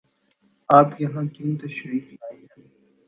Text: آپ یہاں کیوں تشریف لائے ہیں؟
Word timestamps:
آپ 0.69 1.01
یہاں 1.01 1.23
کیوں 1.33 1.57
تشریف 1.57 2.11
لائے 2.13 2.37
ہیں؟ 2.37 2.63